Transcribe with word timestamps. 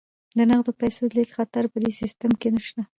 د 0.37 0.39
نغدو 0.49 0.71
پيسو 0.81 1.01
د 1.07 1.11
لیږد 1.17 1.35
خطر 1.37 1.63
په 1.73 1.77
دې 1.83 1.91
سیستم 2.01 2.31
کې 2.41 2.49
نشته. 2.55 2.81